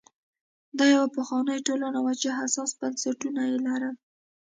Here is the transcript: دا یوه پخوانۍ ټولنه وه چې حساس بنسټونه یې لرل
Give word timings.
دا 0.77 0.85
یوه 0.95 1.07
پخوانۍ 1.15 1.59
ټولنه 1.67 1.99
وه 2.01 2.13
چې 2.21 2.29
حساس 2.39 2.71
بنسټونه 2.79 3.41
یې 3.49 3.57
لرل 3.65 3.95